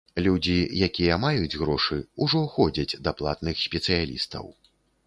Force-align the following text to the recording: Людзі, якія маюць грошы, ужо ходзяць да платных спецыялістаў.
Людзі, 0.27 0.55
якія 0.87 1.17
маюць 1.25 1.59
грошы, 1.65 1.99
ужо 2.27 2.43
ходзяць 2.57 2.99
да 3.05 3.17
платных 3.21 3.65
спецыялістаў. 3.67 4.53